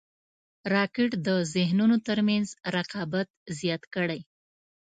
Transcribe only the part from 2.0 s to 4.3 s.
تر منځ رقابت زیات کړی